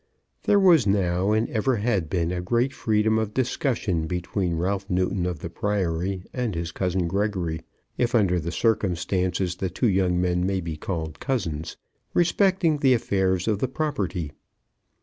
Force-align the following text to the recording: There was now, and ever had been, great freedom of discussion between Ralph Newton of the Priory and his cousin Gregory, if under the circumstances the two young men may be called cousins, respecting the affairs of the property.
There 0.45 0.59
was 0.59 0.87
now, 0.87 1.31
and 1.31 1.47
ever 1.51 1.75
had 1.75 2.09
been, 2.09 2.29
great 2.43 2.73
freedom 2.73 3.19
of 3.19 3.35
discussion 3.35 4.07
between 4.07 4.55
Ralph 4.55 4.89
Newton 4.89 5.27
of 5.27 5.41
the 5.41 5.49
Priory 5.51 6.23
and 6.33 6.55
his 6.55 6.71
cousin 6.71 7.07
Gregory, 7.07 7.59
if 7.99 8.15
under 8.15 8.39
the 8.39 8.51
circumstances 8.51 9.57
the 9.57 9.69
two 9.69 9.87
young 9.89 10.19
men 10.19 10.43
may 10.43 10.59
be 10.59 10.75
called 10.75 11.19
cousins, 11.19 11.77
respecting 12.15 12.79
the 12.79 12.95
affairs 12.95 13.47
of 13.47 13.59
the 13.59 13.67
property. 13.67 14.31